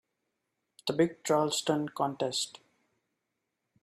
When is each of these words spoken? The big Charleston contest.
The 0.87 0.93
big 0.93 1.23
Charleston 1.23 1.89
contest. 1.89 2.59